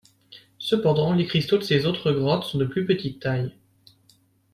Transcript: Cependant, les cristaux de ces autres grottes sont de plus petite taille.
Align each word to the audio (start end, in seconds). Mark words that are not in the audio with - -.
Cependant, 0.57 1.13
les 1.13 1.27
cristaux 1.27 1.59
de 1.59 1.63
ces 1.63 1.85
autres 1.85 2.11
grottes 2.11 2.45
sont 2.45 2.57
de 2.57 2.65
plus 2.65 2.87
petite 2.87 3.19
taille. 3.19 3.51